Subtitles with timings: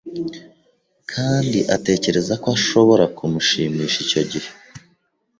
[1.11, 4.49] Kandi atekereza ko ashobora kumushimisha icyo gihe